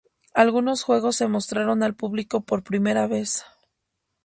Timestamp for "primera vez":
2.63-3.45